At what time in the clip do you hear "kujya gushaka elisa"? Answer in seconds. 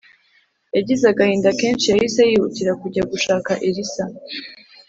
2.81-4.03